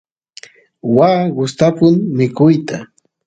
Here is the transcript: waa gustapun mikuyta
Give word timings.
waa 0.95 1.21
gustapun 1.37 1.93
mikuyta 2.17 2.77